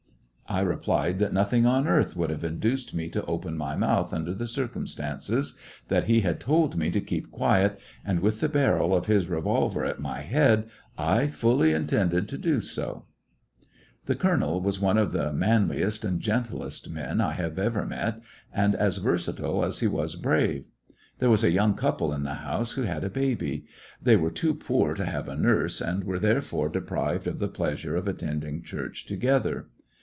[0.47, 4.33] I replied that nothing on earth would have induced me to open my mouth under
[4.33, 9.05] the cir cumstances—that he had told me to keep quiet, and with the barrel of
[9.05, 12.83] his revolver at my head I fully intended to do so.
[12.83, 13.05] A warrior
[14.07, 18.19] The colonel was one of the manliest and gentlest men I ever met,
[18.51, 20.65] and as versatile as he was brave.
[21.19, 23.67] There was a young couple in the house who had a baby.
[24.03, 27.47] They were too poor to have a nurse, and were therefore de prived of the
[27.47, 29.67] pleasure of attending church together.